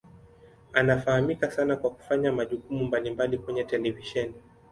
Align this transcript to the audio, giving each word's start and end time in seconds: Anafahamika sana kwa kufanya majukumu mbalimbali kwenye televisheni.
Anafahamika 0.73 1.51
sana 1.51 1.75
kwa 1.75 1.89
kufanya 1.89 2.31
majukumu 2.31 2.83
mbalimbali 2.85 3.37
kwenye 3.37 3.63
televisheni. 3.63 4.33